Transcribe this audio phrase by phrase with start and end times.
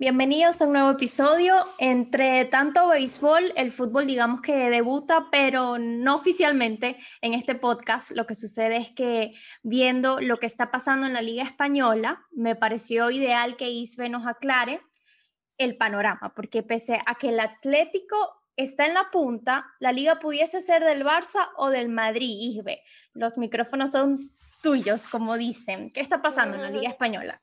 [0.00, 1.66] Bienvenidos a un nuevo episodio.
[1.80, 8.12] Entre tanto béisbol, el fútbol digamos que debuta, pero no oficialmente en este podcast.
[8.12, 9.32] Lo que sucede es que
[9.64, 14.24] viendo lo que está pasando en la Liga Española, me pareció ideal que Isbe nos
[14.24, 14.80] aclare
[15.58, 20.60] el panorama, porque pese a que el Atlético está en la punta, la liga pudiese
[20.60, 22.84] ser del Barça o del Madrid, Isbe.
[23.14, 24.30] Los micrófonos son
[24.62, 25.90] tuyos, como dicen.
[25.90, 27.40] ¿Qué está pasando en la Liga Española?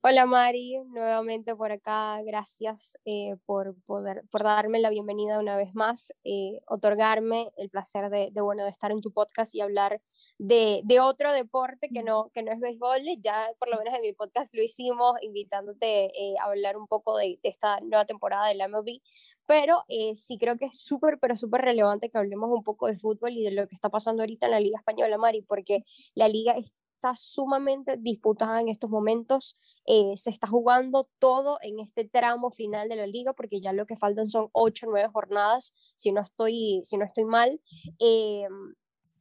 [0.00, 5.74] Hola Mari, nuevamente por acá, gracias eh, por, poder, por darme la bienvenida una vez
[5.74, 10.00] más, eh, otorgarme el placer de, de, bueno, de estar en tu podcast y hablar
[10.38, 14.02] de, de, otro deporte que no, que no es béisbol, ya por lo menos en
[14.02, 18.46] mi podcast lo hicimos invitándote eh, a hablar un poco de, de, esta nueva temporada
[18.46, 19.00] de la MLB,
[19.46, 19.84] pero
[20.14, 23.42] sí creo que es súper, pero súper relevante que hablemos un poco de fútbol y
[23.42, 25.82] de lo que está pasando ahorita en la Liga Española, Mari, porque
[26.14, 29.56] la liga es está sumamente disputada en estos momentos.
[29.86, 33.86] Eh, se está jugando todo en este tramo final de la liga, porque ya lo
[33.86, 37.60] que faltan son ocho, nueve jornadas, si no estoy, si no estoy mal.
[38.00, 38.48] Eh,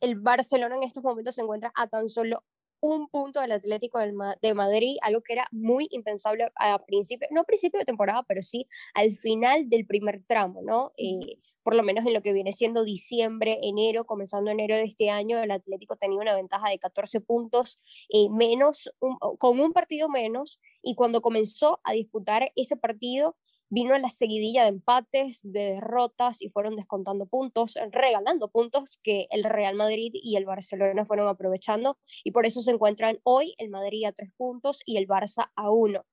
[0.01, 2.43] el Barcelona en estos momentos se encuentra a tan solo
[2.79, 7.43] un punto del Atlético de Madrid, algo que era muy impensable a principio, no a
[7.45, 10.93] principio de temporada, pero sí al final del primer tramo, ¿no?
[10.97, 15.09] Eh, por lo menos en lo que viene siendo diciembre, enero, comenzando enero de este
[15.09, 18.89] año, el Atlético tenía una ventaja de 14 puntos eh, menos,
[19.37, 23.35] con un partido menos, y cuando comenzó a disputar ese partido,
[23.69, 29.43] vino la seguidilla de empates, de derrotas y fueron descontando puntos, regalando puntos que el
[29.43, 34.05] Real Madrid y el Barcelona fueron aprovechando y por eso se encuentran hoy el Madrid
[34.05, 36.05] a tres puntos y el Barça a uno.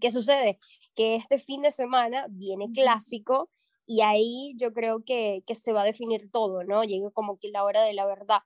[0.00, 0.58] ¿Qué sucede?
[0.94, 3.50] Que este fin de semana viene clásico
[3.86, 6.84] y ahí yo creo que, que se va a definir todo, ¿no?
[6.84, 8.40] Llega como que la hora de la verdad.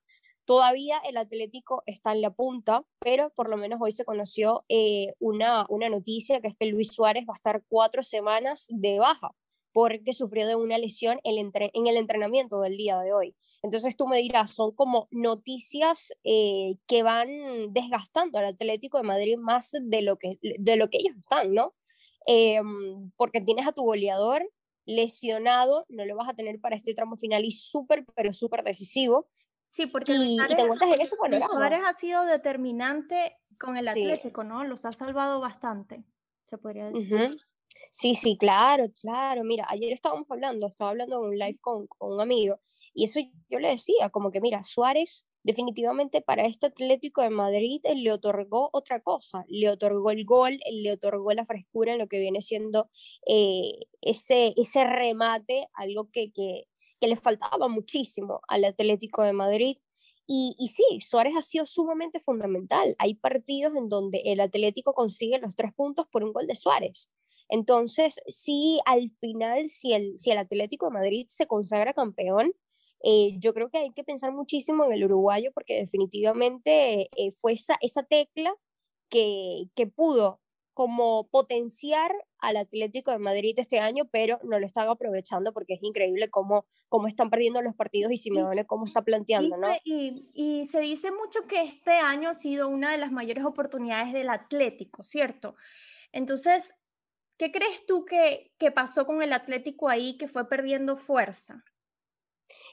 [0.45, 5.14] Todavía el Atlético está en la punta, pero por lo menos hoy se conoció eh,
[5.19, 9.31] una, una noticia que es que Luis Suárez va a estar cuatro semanas de baja
[9.72, 13.34] porque sufrió de una lesión en el entrenamiento del día de hoy.
[13.65, 19.38] Entonces tú me dirás, son como noticias eh, que van desgastando al Atlético de Madrid
[19.38, 21.75] más de lo que, de lo que ellos están, ¿no?
[22.27, 24.47] Em, porque tienes a tu goleador
[24.84, 29.28] lesionado, no lo vas a tener para este tramo final y súper, pero súper decisivo.
[29.74, 34.62] Sí, porque y, te encuentras en Suárez ha sido determinante con el Atlético, ¿no?
[34.62, 36.04] Los ha salvado bastante,
[36.44, 37.36] se podría decir.
[37.90, 39.42] Sí, sí, claro, claro.
[39.42, 42.60] Mira, ayer estábamos hablando, estaba hablando en un live con, con, un amigo,
[42.94, 43.18] y eso
[43.50, 48.70] yo le decía, como que mira, Suárez definitivamente para este Atlético de Madrid le otorgó
[48.72, 52.88] otra cosa, le otorgó el gol, le otorgó la frescura en lo que viene siendo
[53.26, 56.68] eh, ese, ese remate, algo que, que,
[57.04, 59.76] que le faltaba muchísimo al Atlético de Madrid.
[60.26, 62.97] Y, y, sí, Suárez ha sido sumamente fundamental.
[62.98, 67.10] Hay partidos en donde el Atlético consigue los tres puntos por un gol de Suárez.
[67.50, 72.54] Entonces, sí, al final, si el, si el Atlético de Madrid se consagra campeón,
[73.03, 77.53] eh, yo creo que hay que pensar muchísimo en el uruguayo porque definitivamente eh, fue
[77.53, 78.54] esa, esa tecla
[79.10, 80.41] que, que pudo
[80.74, 85.82] como potenciar al Atlético de Madrid este año, pero no lo están aprovechando porque es
[85.82, 89.68] increíble cómo, cómo están perdiendo los partidos y Simeone cómo está planteando, ¿no?
[89.84, 94.12] Y, y, se dice mucho que este año ha sido una de las mayores oportunidades
[94.12, 95.54] del Atlético, ¿cierto?
[96.12, 96.74] Entonces,
[97.38, 101.64] ¿qué crees tú que, que pasó con el Atlético ahí que fue perdiendo fuerza?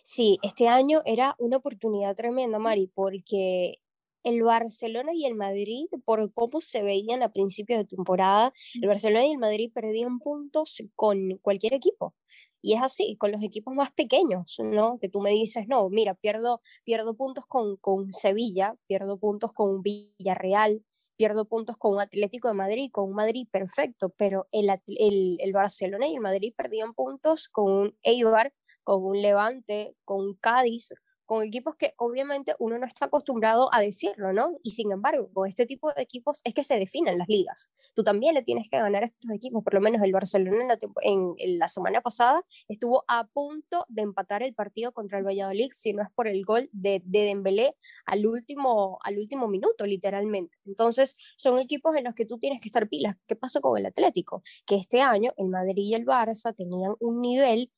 [0.03, 3.79] Sí, este año era una oportunidad tremenda, Mari, porque
[4.23, 9.25] el Barcelona y el Madrid, por cómo se veían a principios de temporada, el Barcelona
[9.25, 12.13] y el Madrid perdían puntos con cualquier equipo.
[12.61, 14.99] Y es así, con los equipos más pequeños, ¿no?
[14.99, 19.81] Que tú me dices, no, mira, pierdo, pierdo puntos con, con Sevilla, pierdo puntos con
[19.81, 20.83] Villarreal,
[21.17, 25.53] pierdo puntos con un Atlético de Madrid, con un Madrid perfecto, pero el, el, el
[25.53, 30.93] Barcelona y el Madrid perdían puntos con un Eibar, con un Levante, con un Cádiz,
[31.25, 34.57] con equipos que obviamente uno no está acostumbrado a decirlo, ¿no?
[34.63, 37.71] Y sin embargo, con este tipo de equipos es que se definen las ligas.
[37.93, 41.59] Tú también le tienes que ganar a estos equipos, por lo menos el Barcelona en
[41.59, 46.03] la, semana pasada estuvo a punto de empatar el partido contra el Valladolid, si no
[46.03, 47.75] es por el gol de, de Dembélé
[48.05, 50.57] al último, al último minuto, literalmente.
[50.65, 53.15] Entonces, son equipos en los que tú tienes que estar pilas.
[53.27, 54.43] ¿Qué pasó con el Atlético?
[54.65, 57.71] Que este año el Madrid y el Barça tenían un nivel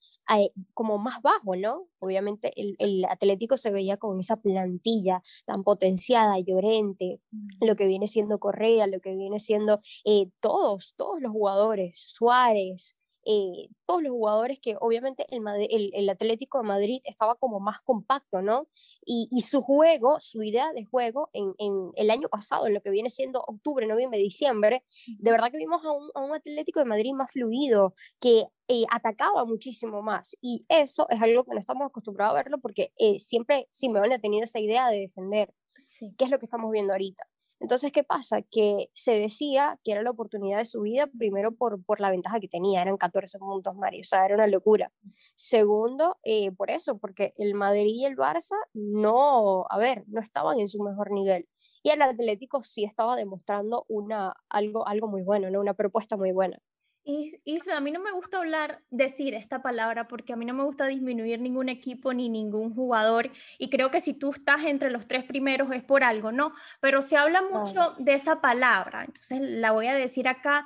[0.74, 1.88] como más bajo, ¿no?
[2.00, 7.20] Obviamente el, el, Atlético se veía con esa plantilla tan potenciada, llorente,
[7.62, 12.96] lo que viene siendo Correa, lo que viene siendo eh, todos, todos los jugadores, Suárez,
[13.26, 18.42] eh, todos los jugadores que obviamente el, el, Atlético de Madrid estaba como más compacto,
[18.42, 18.68] ¿no?
[19.06, 22.82] Y, y su juego, su idea de juego en, en, el año pasado, en lo
[22.82, 26.80] que viene siendo octubre, noviembre, diciembre, de verdad que vimos a un, a un Atlético
[26.80, 30.38] de Madrid más fluido, que eh, atacaba muchísimo más.
[30.42, 34.20] Y eso es algo que no estamos acostumbrados a verlo porque eh, siempre Simeone ha
[34.20, 35.54] tenido esa idea de defender,
[35.86, 36.14] sí.
[36.18, 37.24] que es lo que estamos viendo ahorita.
[37.64, 38.42] Entonces, ¿qué pasa?
[38.42, 42.42] Que se decía que era la oportunidad de su vida, primero por, por la ventaja
[42.42, 44.92] que tenía, eran 14 puntos, Mario, o sea, era una locura.
[45.36, 50.60] Segundo, eh, por eso, porque el Madrid y el Barça no, a ver, no estaban
[50.60, 51.48] en su mejor nivel.
[51.84, 55.62] Y el Atlético sí estaba demostrando una, algo, algo muy bueno, ¿no?
[55.62, 56.60] una propuesta muy buena.
[57.06, 57.36] Y,
[57.70, 60.88] a mí no me gusta hablar, decir esta palabra, porque a mí no me gusta
[60.88, 63.30] disminuir ningún equipo ni ningún jugador.
[63.58, 66.54] Y creo que si tú estás entre los tres primeros es por algo, ¿no?
[66.80, 70.66] Pero se habla mucho de esa palabra, entonces la voy a decir acá.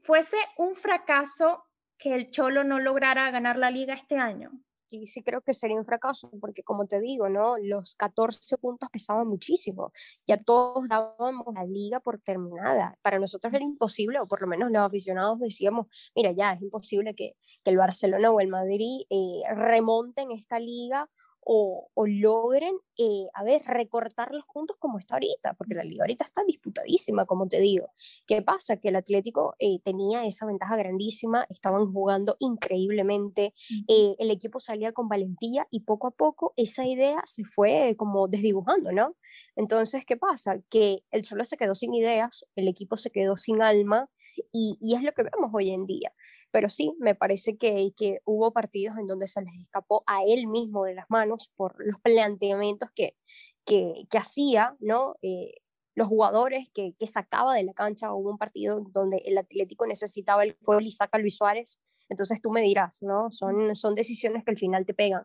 [0.00, 1.64] ¿Fuese un fracaso
[1.98, 4.52] que el Cholo no lograra ganar la liga este año?
[4.88, 7.56] Sí, sí creo que sería un fracaso, porque como te digo, ¿no?
[7.58, 9.92] Los 14 puntos pesaban muchísimo.
[10.26, 12.98] Ya todos dábamos la liga por terminada.
[13.02, 17.14] Para nosotros era imposible, o por lo menos los aficionados decíamos, mira, ya es imposible
[17.14, 21.08] que, que el Barcelona o el Madrid eh, remonten esta liga
[21.48, 26.24] o, logren, eh, a ver, recortar los puntos como está ahorita, porque la liga ahorita
[26.24, 27.92] está disputadísima, como te digo.
[28.26, 28.78] ¿Qué pasa?
[28.78, 33.54] Que el Atlético eh, tenía esa ventaja grandísima, estaban jugando increíblemente,
[33.86, 38.26] eh, el equipo salía con valentía y poco a poco esa idea se fue como
[38.26, 39.14] desdibujando, ¿no?
[39.54, 40.58] Entonces, ¿qué pasa?
[40.68, 44.10] Que el solo se quedó sin ideas, el equipo se quedó sin alma
[44.52, 46.12] y, y es lo que vemos hoy en día
[46.50, 50.46] pero sí, me parece que, que hubo partidos en donde se les escapó a él
[50.46, 53.16] mismo de las manos por los planteamientos que,
[53.64, 55.16] que, que hacía, ¿no?
[55.22, 55.54] Eh,
[55.94, 60.44] los jugadores que, que, sacaba de la cancha, hubo un partido donde el Atlético necesitaba
[60.44, 63.30] el gol y saca a Luis Suárez, entonces tú me dirás, ¿no?
[63.30, 65.24] Son, son decisiones que al final te pegan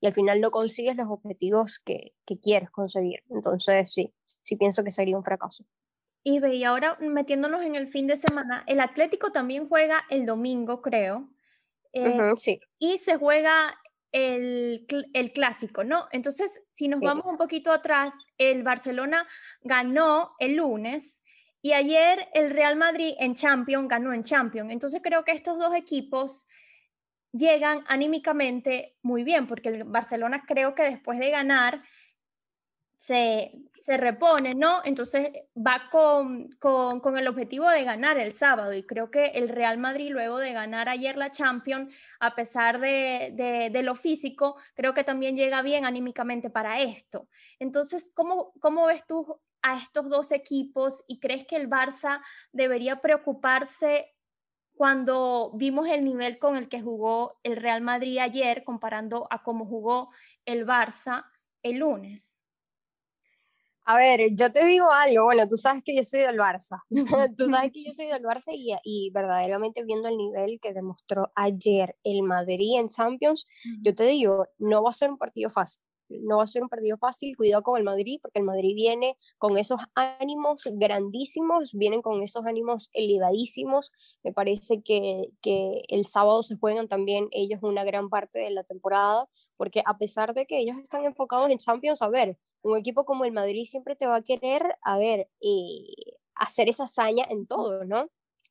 [0.00, 3.22] y al final no consigues los objetivos que, que quieres conseguir.
[3.30, 4.12] Entonces sí,
[4.42, 5.64] sí pienso que sería un fracaso.
[6.28, 11.30] Y ahora metiéndonos en el fin de semana, el Atlético también juega el domingo, creo.
[11.94, 12.60] Eh, sí.
[12.78, 13.78] Y se juega
[14.12, 16.06] el, el, clásico, ¿no?
[16.12, 19.26] Entonces, si nos vamos un poquito atrás, el Barcelona
[19.62, 21.22] ganó el lunes
[21.62, 24.70] y ayer el Real Madrid en Champions ganó en Champions.
[24.70, 26.46] Entonces creo que estos dos equipos
[27.32, 31.82] llegan anímicamente muy bien, porque el Barcelona creo que después de ganar
[32.98, 34.80] se, se repone, ¿no?
[34.84, 39.48] Entonces va con, con, con, el objetivo de ganar el sábado y creo que el
[39.48, 44.94] Real Madrid luego de ganar ayer la Champions, a pesar de, de, lo físico, creo
[44.94, 47.28] que también llega bien anímicamente para esto.
[47.60, 53.00] Entonces, ¿cómo, cómo ves tú a estos dos equipos y crees que el Barça debería
[53.00, 54.12] preocuparse
[54.74, 59.66] cuando vimos el nivel con el que jugó el Real Madrid ayer comparando a cómo
[59.66, 60.10] jugó
[60.44, 61.26] el Barça
[61.62, 62.37] el lunes?
[63.90, 66.82] A ver, yo te digo algo, bueno, tú sabes que yo soy del Barça,
[67.38, 71.32] tú sabes que yo soy del Barça y, y, verdaderamente viendo el nivel que demostró
[71.34, 73.46] ayer el Madrid en Champions,
[73.80, 76.68] yo te digo, no va a ser un partido fácil no va a ser un
[76.68, 82.02] partido fácil, cuidado con el Madrid, porque el Madrid viene con esos ánimos grandísimos, vienen
[82.02, 87.84] con esos ánimos elevadísimos, me parece que, que el sábado se juegan también ellos una
[87.84, 92.02] gran parte de la temporada, porque a pesar de que ellos están enfocados en Champions,
[92.02, 96.16] a ver, un equipo como el Madrid siempre te va a querer, a ver, eh,
[96.34, 98.08] hacer esa hazaña en todo, ¿no?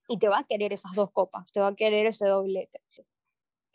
[0.07, 2.81] Y te va a querer esas dos copas, te va a querer ese doblete.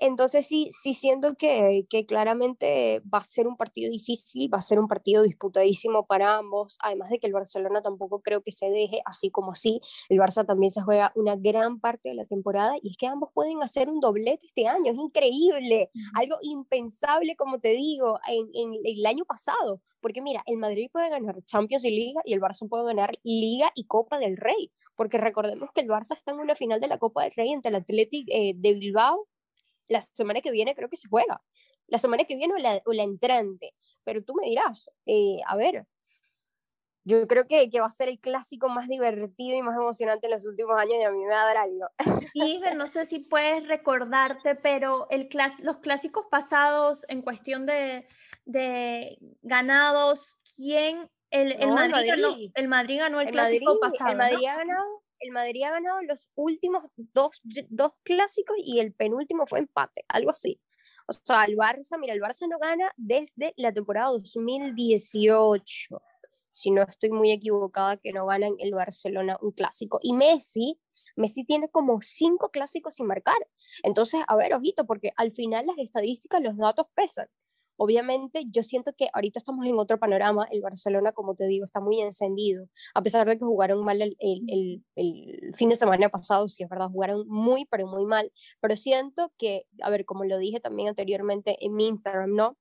[0.05, 4.61] Entonces sí, sí siento que, que, claramente va a ser un partido difícil, va a
[4.61, 8.69] ser un partido disputadísimo para ambos, además de que el Barcelona tampoco creo que se
[8.69, 12.75] deje así como así, el Barça también se juega una gran parte de la temporada
[12.83, 17.61] y es que ambos pueden hacer un doblete este año, es increíble, algo impensable como
[17.61, 21.91] te digo en, en el año pasado, porque mira, el Madrid puede ganar Champions y
[21.91, 25.89] Liga y el Barça puede ganar Liga y Copa del Rey, porque recordemos que el
[25.89, 28.75] Barça está en una final de la Copa del Rey entre el Athletic eh, de
[28.75, 29.29] Bilbao
[29.89, 31.43] la semana que viene creo que se juega.
[31.87, 33.75] La semana que viene o la, o la entrante.
[34.05, 35.87] Pero tú me dirás, eh, a ver,
[37.05, 40.33] yo creo que, que, va a ser el clásico más divertido y más emocionante en
[40.33, 41.87] los últimos años y a mí me va a dar algo.
[42.35, 48.07] Y no sé si puedes recordarte, pero el clas los clásicos pasados en cuestión de,
[48.45, 51.11] de ganados, ¿quién?
[51.31, 52.09] El, el, Madrid, Madrid.
[52.09, 54.11] Ganó, el Madrid ganó el, clásico pasado.
[54.11, 58.93] El Madrid ha ganado el Madrid ha ganado los últimos dos, dos clásicos y el
[58.93, 60.61] penúltimo fue empate, algo así.
[61.07, 66.03] O sea, el Barça, mira, el Barça no gana desde la temporada 2018.
[66.55, 69.99] si no estoy muy equivocada, que no ganan el Barcelona un clásico.
[70.03, 70.79] Y Messi,
[71.17, 73.37] Messi tiene como cinco clásicos sin marcar.
[73.83, 77.29] Entonces, a ver, ojito, porque al final las estadísticas, los datos pesan.
[77.77, 80.47] Obviamente, yo siento que ahorita estamos en otro panorama.
[80.51, 82.69] El Barcelona, como te digo, está muy encendido.
[82.95, 86.69] A pesar de que jugaron mal el, el, el, fin de semana pasado, sí es
[86.69, 88.33] verdad, jugaron muy, pero muy mal.
[88.61, 92.57] Pero siento que, a ver, como lo dije también anteriormente en mi Instagram, ¿no?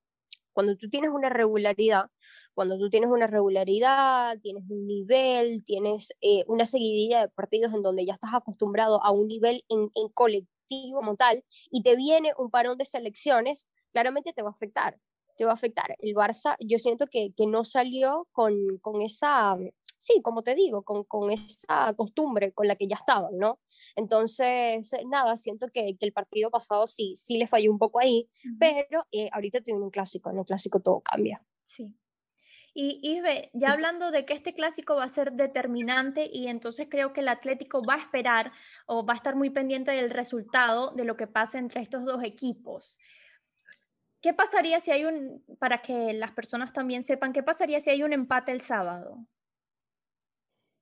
[0.53, 2.05] Cuando tú tienes una regularidad,
[2.53, 7.81] cuando tú tienes una regularidad, tienes un nivel, tienes eh, una seguidilla de partidos en
[7.81, 10.51] donde ya estás acostumbrado a un nivel en, en colectivo
[10.93, 14.97] como tal, y te viene un parón de selecciones, claramente te va a afectar,
[15.37, 15.95] te va a afectar.
[15.99, 19.57] El Barça, yo siento que, que no salió con, con, esa,
[19.97, 23.59] sí, como te digo, con, con, esa costumbre con la que ya estaban, ¿no?
[23.95, 28.29] Entonces, nada, siento que, que el partido pasado sí, sí le falló un poco ahí,
[28.59, 31.43] pero eh, ahorita tiene un clásico, en el clásico todo cambia.
[31.63, 31.95] Sí,
[32.73, 37.11] y Isbe, ya hablando de que este clásico va a ser determinante y entonces creo
[37.11, 38.53] que el Atlético va a esperar
[38.85, 42.23] o va a estar muy pendiente del resultado de lo que pase entre estos dos
[42.23, 42.97] equipos.
[44.21, 48.03] ¿Qué pasaría si hay un, para que las personas también sepan, qué pasaría si hay
[48.03, 49.25] un empate el sábado?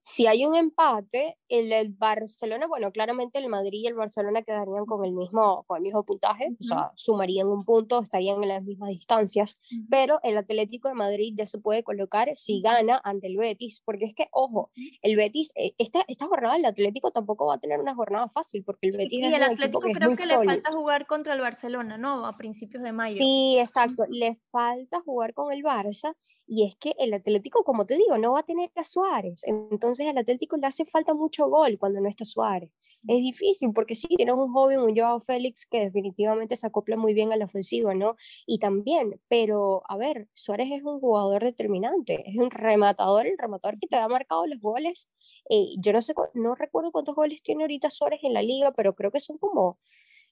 [0.01, 4.85] Si hay un empate, el, el, Barcelona, bueno, claramente el Madrid y el Barcelona quedarían
[4.85, 6.57] con el mismo, con el mismo puntaje, uh -huh.
[6.59, 9.87] o sea, sumarían un punto, estarían en las mismas distancias, uh -huh.
[9.89, 14.05] pero el Atlético de Madrid ya se puede colocar si gana ante el Betis, porque
[14.05, 17.79] es que, ojo, el Betis, eh, esta, esta jornada el Atlético tampoco va a tener
[17.79, 20.19] una jornada fácil, porque el Betis y es el un Atlético equipo que creo es
[20.19, 20.43] que sólido.
[20.43, 22.25] le falta jugar contra el Barcelona, ¿no?
[22.25, 23.17] A principios de mayo.
[23.19, 26.15] Sí, exacto, le falta jugar con el Barça,
[26.47, 29.88] y es que el Atlético, como te digo, no va a tener a Suárez, entonces
[30.07, 32.71] al Atlético le hace falta mucho gol cuando no está Suárez.
[33.07, 37.13] Es difícil porque sí, tienes un joven, un Joao Félix que definitivamente se acopla muy
[37.13, 38.15] bien a la ofensiva, ¿no?
[38.45, 43.79] Y también, pero a ver, Suárez es un jugador determinante, es un rematador, el rematador
[43.79, 45.09] que te ha marcado los goles.
[45.49, 48.95] Eh, yo no sé, no recuerdo cuántos goles tiene ahorita Suárez en la liga, pero
[48.95, 49.79] creo que son como,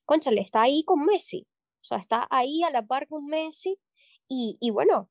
[0.05, 1.47] conchale, está ahí con Messi,
[1.81, 3.79] o sea, está ahí a la par con Messi.
[4.29, 5.09] Y, y bueno,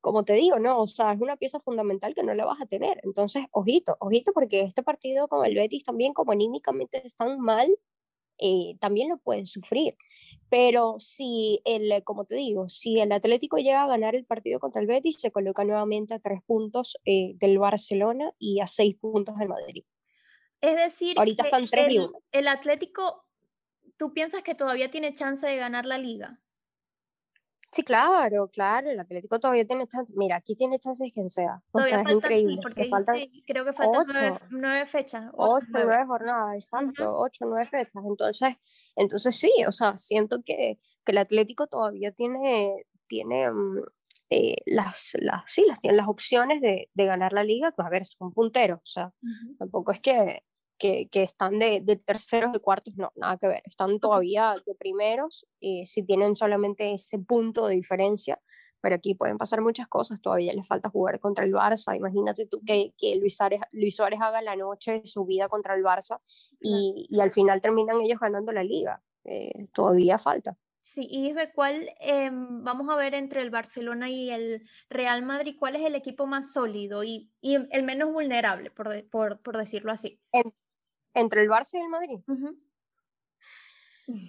[0.00, 2.66] como te digo, no, o sea, es una pieza fundamental que no la vas a
[2.66, 3.00] tener.
[3.02, 7.68] Entonces, ojito, ojito, porque este partido con el Betis también, como anímicamente están mal,
[8.38, 9.96] eh, también lo pueden sufrir.
[10.48, 14.80] Pero si el, como te digo, si el Atlético llega a ganar el partido contra
[14.80, 19.36] el Betis, se coloca nuevamente a tres puntos eh, del Barcelona y a seis puntos
[19.36, 19.84] del Madrid.
[20.60, 22.20] Es decir, ahorita están tres y uno.
[22.32, 23.24] el Atlético,
[23.96, 26.40] ¿tú piensas que todavía tiene chance de ganar la liga?
[27.70, 30.10] Sí, claro, claro, el Atlético todavía tiene chance.
[30.16, 31.62] Mira, aquí tiene chance de quien sea.
[31.70, 32.54] O todavía sea, falta, es increíble.
[32.54, 35.30] Sí, porque faltan creo que faltan nueve, nueve, fechas.
[35.34, 35.86] Ocho, nueve.
[35.88, 37.26] nueve jornadas, exacto, uh -huh.
[37.26, 37.92] ocho, nueve fechas.
[37.94, 38.54] Entonces,
[38.96, 43.82] entonces sí, o sea, siento que, que el Atlético todavía tiene, tiene um,
[44.30, 47.72] eh, las, las, sí, las, tiene las opciones de, de, ganar la liga.
[47.72, 49.58] Pues a ver, son punteros, o sea, uh -huh.
[49.58, 50.42] tampoco es que,
[50.78, 54.74] que, que, están de, de, terceros, de cuartos, no, nada que ver, están todavía de
[54.74, 58.40] primeros, eh, si tienen solamente ese punto de diferencia,
[58.80, 62.60] pero aquí pueden pasar muchas cosas, todavía les falta jugar contra el Barça, imagínate tú
[62.64, 66.20] que, que Luis, Suárez, Luis Suárez haga la noche su vida contra el Barça
[66.60, 70.56] y, y al final terminan ellos ganando la liga, eh, todavía falta.
[70.80, 75.76] Sí, y ¿cuál, eh, vamos a ver entre el Barcelona y el Real Madrid, cuál
[75.76, 79.92] es el equipo más sólido y, y el menos vulnerable, por, de, por, por decirlo
[79.92, 80.18] así?
[80.32, 80.54] En,
[81.20, 82.20] entre el Barça y el Madrid.
[82.26, 82.56] Uh -huh.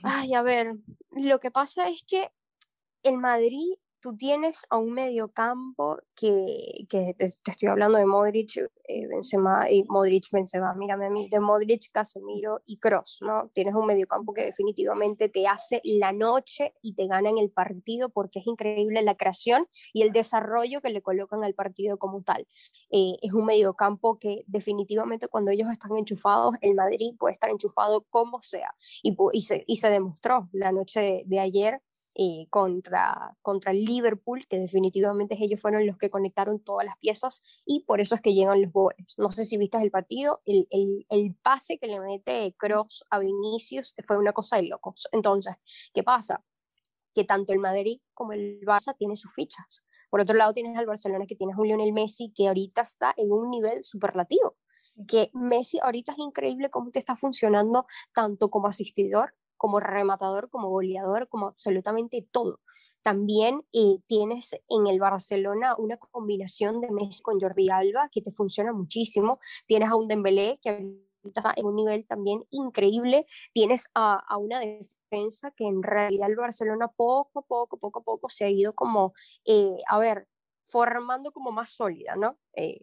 [0.03, 0.75] Ay, a ver,
[1.11, 2.31] lo que pasa es que
[3.03, 8.57] el Madrid tú tienes a un mediocampo que, que te, te, estoy hablando de Modric,
[8.57, 13.49] eh, Benzema, y Modric, Benzema, mírame a mí, de Modric, Casemiro y Cross, ¿no?
[13.53, 18.09] Tienes un mediocampo que definitivamente te hace la noche y te gana en el partido
[18.09, 22.47] porque es increíble la creación y el desarrollo que le colocan al partido como tal.
[22.91, 28.05] Eh, es un mediocampo que definitivamente cuando ellos están enchufados, el Madrid puede estar enchufado
[28.09, 31.81] como sea y, y, se, y se demostró la noche de, de ayer
[32.21, 37.41] eh, contra, contra el Liverpool, que definitivamente ellos fueron los que conectaron todas las piezas
[37.65, 39.15] y por eso es que llegan los goles.
[39.17, 43.19] No sé si viste el partido, el, el, el pase que le mete Cross a
[43.19, 45.07] Vinicius fue una cosa de locos.
[45.13, 45.55] Entonces,
[45.93, 46.43] ¿qué pasa?
[47.13, 49.85] Que tanto el Madrid como el Barça tienen sus fichas.
[50.09, 53.31] Por otro lado, tienes al Barcelona que tienes a Lionel Messi, que ahorita está en
[53.31, 54.57] un nivel superlativo.
[55.07, 60.69] Que Messi ahorita es increíble cómo te está funcionando tanto como asistidor como rematador, como
[60.69, 62.61] goleador, como absolutamente todo.
[63.03, 68.31] También eh, tienes en el Barcelona una combinación de Messi con Jordi Alba que te
[68.31, 69.39] funciona muchísimo.
[69.67, 73.25] Tienes a un Dembélé que está en un nivel también increíble.
[73.51, 78.45] Tienes a, a, una defensa que en realidad el Barcelona poco, poco, poco, poco se
[78.45, 79.13] ha ido como,
[79.45, 80.27] eh, a ver,
[80.63, 82.37] formando como más sólida, ¿no?
[82.55, 82.79] Eh,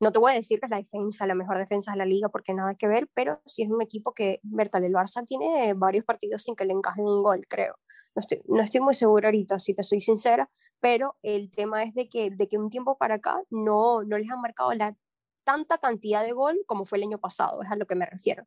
[0.00, 2.28] no te voy a decir que es la defensa, la mejor defensa de la liga,
[2.28, 6.04] porque nada que ver, pero sí es un equipo que, Bertal, el Barça tiene varios
[6.04, 7.76] partidos sin que le encajen un gol, creo.
[8.14, 10.50] No estoy, no estoy muy segura ahorita, si te soy sincera,
[10.80, 14.30] pero el tema es de que, de que un tiempo para acá no, no les
[14.30, 14.96] han marcado la
[15.44, 18.46] tanta cantidad de gol como fue el año pasado, es a lo que me refiero.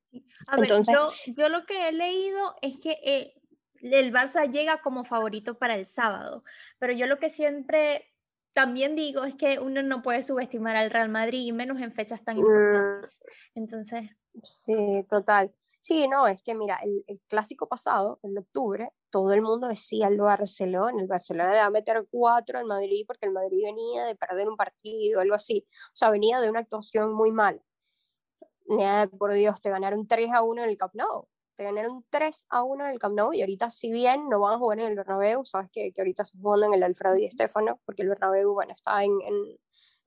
[0.58, 3.34] Entonces, yo, yo, lo que he leído es que eh,
[3.82, 6.44] el Barça llega como favorito para el sábado,
[6.77, 8.09] pero yo lo que siempre
[8.53, 12.24] también digo es que uno no puede subestimar al Real Madrid, y menos en fechas
[12.24, 12.39] tan mm.
[12.39, 13.20] importantes.
[13.56, 14.10] Entonces.
[14.44, 15.53] Sí, total.
[15.82, 19.68] Sí, no, es que mira, el, el, clásico pasado, el de octubre, todo el mundo
[19.68, 23.63] decía el Barcelona, el Barcelona le va a meter cuatro al Madrid porque el Madrid
[23.63, 25.65] venía de perder un partido, algo así.
[25.88, 27.62] O sea, venía de una actuación muy mala.
[29.18, 31.27] Por Dios, te ganaron 3 a 1 en el Camp Nou
[31.60, 34.54] te ganaron 3 a 1 en el Camp Nou y ahorita si bien no van
[34.54, 37.25] a jugar en el Bernabéu, sabes que, que ahorita se jugando en el Alfredo y
[37.25, 39.12] Estefano, porque el Bernabéu, bueno, está en,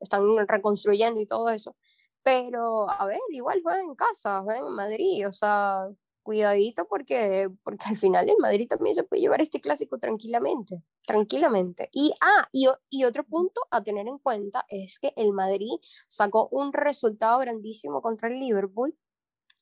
[0.01, 1.77] están reconstruyendo y todo eso,
[2.23, 5.91] pero a ver, igual juegan en casa, juegan en Madrid, o sea,
[6.23, 11.91] cuidadito porque, porque al final el Madrid también se puede llevar este clásico tranquilamente, tranquilamente.
[11.93, 15.75] Y, ah, y, y otro punto a tener en cuenta es que el Madrid
[16.09, 18.97] sacó un resultado grandísimo contra el Liverpool,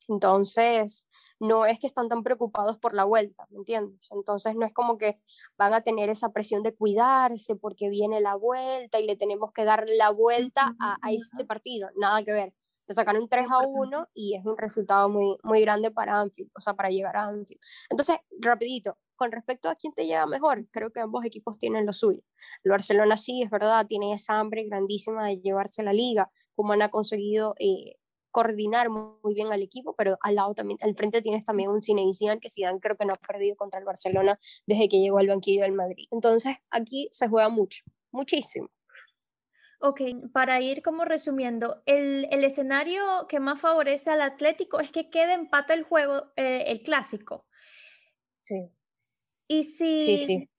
[0.06, 1.08] entonces
[1.40, 4.08] no es que están tan preocupados por la vuelta, ¿me entiendes?
[4.12, 5.18] Entonces no es como que
[5.56, 9.64] van a tener esa presión de cuidarse porque viene la vuelta y le tenemos que
[9.64, 12.54] dar la vuelta a, a ese partido, nada que ver.
[12.86, 16.60] Te sacaron 3 a 1 y es un resultado muy, muy grande para Anfield, o
[16.60, 17.60] sea, para llegar a Anfield.
[17.88, 21.92] Entonces, rapidito, con respecto a quién te llega mejor, creo que ambos equipos tienen lo
[21.92, 22.20] suyo.
[22.64, 26.88] El Barcelona sí, es verdad, tiene esa hambre grandísima de llevarse la liga, como han
[26.88, 27.99] conseguido eh,
[28.30, 32.12] coordinar muy bien al equipo, pero al lado también, al frente tienes también un Zinedine
[32.12, 35.28] Zidane, que Zidane creo que no ha perdido contra el Barcelona desde que llegó al
[35.28, 36.06] banquillo del Madrid.
[36.10, 38.70] Entonces, aquí se juega mucho, muchísimo.
[39.82, 45.08] Ok, para ir como resumiendo, el, el escenario que más favorece al Atlético es que
[45.08, 47.46] quede empate el juego, eh, el clásico.
[48.42, 48.70] Sí.
[49.48, 50.02] Y si...
[50.02, 50.50] Sí, sí.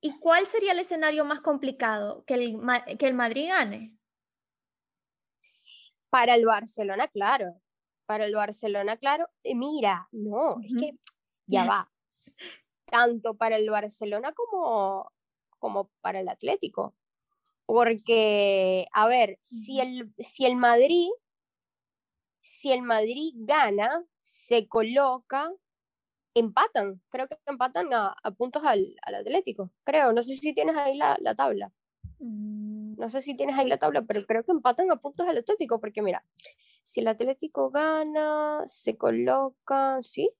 [0.00, 2.24] ¿Y cuál sería el escenario más complicado?
[2.24, 2.60] ¿Que el,
[2.98, 3.97] que el Madrid gane?
[6.10, 7.60] Para el Barcelona, claro.
[8.06, 9.28] Para el Barcelona, claro.
[9.54, 10.94] mira, no, es que
[11.46, 11.90] ya va.
[12.86, 15.12] Tanto para el Barcelona como,
[15.58, 16.94] como para el Atlético.
[17.66, 21.10] Porque, a ver, si el, si el Madrid,
[22.40, 25.52] si el Madrid gana, se coloca,
[26.34, 31.18] empatan, creo que empatan a, puntos al, Atlético, creo, no sé si tienes ahí la,
[31.20, 31.70] la tabla.
[32.20, 32.67] Mm,
[32.98, 35.80] no sé si tienes ahí la tabla, pero creo que empatan a puntos el Atlético,
[35.80, 36.24] porque mira,
[36.82, 40.30] si el Atlético gana, se coloca, ¿sí?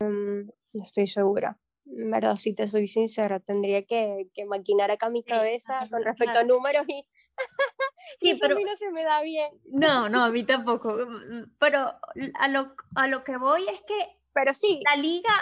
[0.00, 1.58] Mm, no estoy segura.
[1.86, 6.38] En verdad, si te soy sincera, tendría que, que maquinar acá mi cabeza con respecto
[6.38, 7.04] a números y,
[8.20, 9.50] sí, pero a mí no se me da bien.
[9.64, 10.96] No, no, a mí tampoco.
[11.58, 11.92] Pero
[12.34, 14.80] a lo, a lo que voy es que pero sí.
[14.84, 15.32] la liga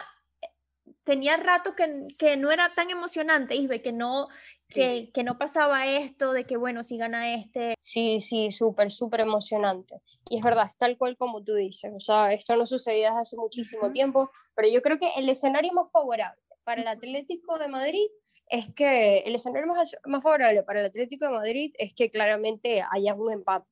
[1.08, 4.28] tenía rato que, que, no era tan emocionante, Isbe, que no,
[4.68, 7.76] que, que, no pasaba esto de que, bueno, si gana este.
[7.80, 10.02] Sí, sí, súper, súper emocionante.
[10.28, 11.90] Y es verdad, tal cual como tú dices.
[11.96, 15.72] O sea, esto no sucedía desde hace muchísimo tiempo, pero yo creo que el escenario
[15.72, 18.06] más favorable para el Atlético de Madrid
[18.50, 22.84] es que el escenario más, más favorable para el Atlético de Madrid es que claramente
[22.90, 23.66] haya un empate.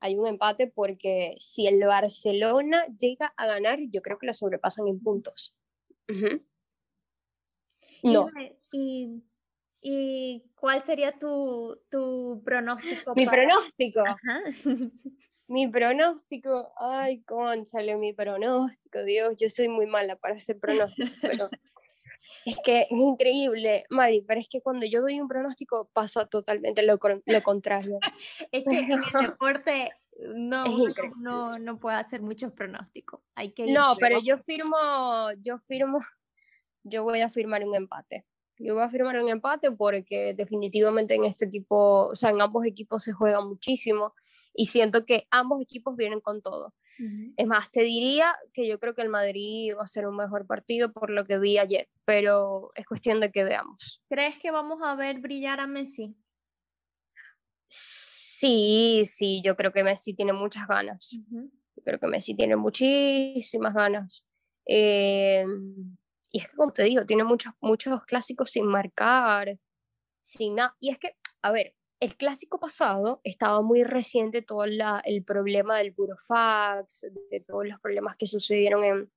[0.00, 4.88] Hay un empate porque si el Barcelona llega a ganar, yo creo que lo sobrepasan
[4.88, 5.54] en puntos.
[8.02, 8.28] No.
[8.72, 9.22] ¿Y,
[9.80, 13.14] y cuál sería tu, tu pronóstico?
[13.14, 14.02] Mi pronóstico.
[15.48, 21.50] Mi pronóstico, ay, conchale, mi pronóstico, Dios, yo soy muy mala para hacer pronóstico, pero
[22.46, 26.82] es que es increíble, Mari, pero es que cuando yo doy un pronóstico pasa totalmente
[26.82, 27.98] lo, lo contrario.
[28.50, 29.90] es que en el deporte
[30.34, 30.64] no,
[31.18, 33.20] no, no puede hacer muchos pronósticos.
[33.34, 34.76] Hay que no, pero yo firmo,
[35.40, 35.98] yo firmo
[36.84, 38.26] yo voy a firmar un empate.
[38.58, 42.64] Yo voy a firmar un empate porque definitivamente en este tipo, o sea, en ambos
[42.64, 44.14] equipos se juega muchísimo
[44.54, 46.74] y siento que ambos equipos vienen con todo.
[47.36, 50.46] Es más, te diría que yo creo que el Madrid va a ser un mejor
[50.46, 54.02] partido por lo que vi ayer, pero es cuestión de que veamos.
[54.08, 56.14] ¿Crees que vamos a ver brillar a Messi?
[57.66, 61.18] Sí, sí, yo creo que Messi tiene muchas ganas.
[61.30, 64.24] Yo creo que Messi tiene muchísimas ganas.
[64.66, 65.44] Eh,
[66.32, 69.58] y es que, como te digo, tiene muchos, muchos clásicos sin marcar,
[70.22, 70.74] sin nada.
[70.80, 75.92] Y es que, a ver, el clásico pasado estaba muy reciente todo el problema del
[75.92, 79.12] burofax, de todos los problemas que sucedieron en,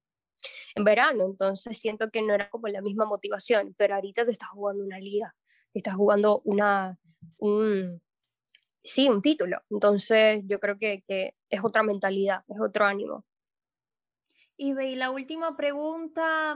[0.75, 1.25] en verano.
[1.25, 4.99] Entonces siento que no era como la misma motivación, pero ahorita te estás jugando una
[4.99, 5.34] liga.
[5.73, 6.99] estás jugando una,
[7.38, 8.01] un,
[8.84, 9.62] sí, un título.
[9.69, 13.25] Entonces yo creo que, que es otra mentalidad, es otro ánimo.
[14.58, 16.56] Y y la última pregunta,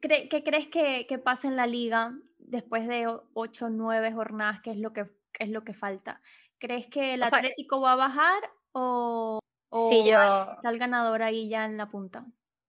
[0.00, 4.60] ¿qué crees que, que pasa en la liga después de ocho o nueve jornadas?
[4.62, 5.06] ¿Qué es lo que,
[5.38, 6.20] es lo que falta?
[6.58, 9.38] ¿Crees que el Atlético va a bajar o,
[9.70, 12.26] o está el ganador ahí ya en la punta?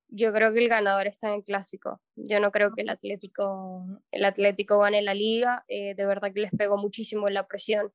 [0.08, 2.00] Yo creo que el ganador está en el clásico.
[2.16, 5.66] Yo no creo que el Atlético, el Atlético gane la liga.
[5.68, 7.92] Eh, de verdad que les pegó muchísimo la presión.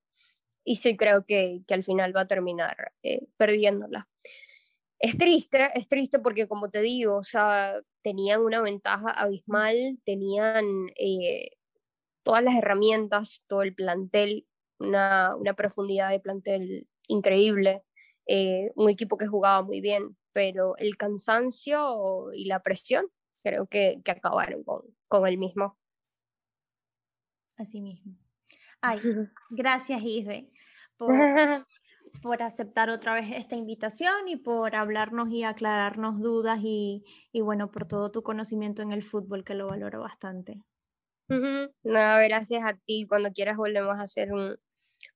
[0.64, 4.08] Y sí creo que, que al final va a terminar eh, perdiéndola.
[5.00, 10.64] Es triste, es triste porque como te digo, o sea, tenían una ventaja abismal, tenían
[10.96, 11.52] eh,
[12.22, 14.46] todas las herramientas, todo el plantel,
[14.78, 17.82] una, una profundidad de plantel increíble,
[18.26, 23.06] eh, un equipo que jugaba muy bien, pero el cansancio y la presión
[23.42, 25.78] creo que, que acabaron con, con el mismo.
[27.56, 28.16] Así mismo.
[28.82, 29.00] Ay,
[29.50, 30.50] gracias, Isbe,
[30.96, 31.14] por,
[32.22, 37.70] por aceptar otra vez esta invitación y por hablarnos y aclararnos dudas y, y, bueno,
[37.70, 40.62] por todo tu conocimiento en el fútbol, que lo valoro bastante.
[41.28, 43.06] No, gracias a ti.
[43.08, 44.56] Cuando quieras volvemos a hacer un,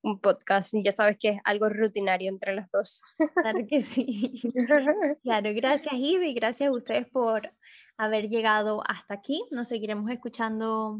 [0.01, 0.73] un podcast.
[0.83, 3.01] Ya sabes que es algo rutinario entre las dos.
[3.35, 4.31] Claro que sí.
[5.23, 7.51] Claro, gracias Ivy, gracias a ustedes por
[7.97, 9.43] haber llegado hasta aquí.
[9.51, 10.99] Nos seguiremos escuchando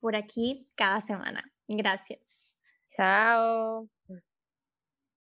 [0.00, 1.44] por aquí cada semana.
[1.68, 2.20] Gracias.
[2.88, 3.88] Chao.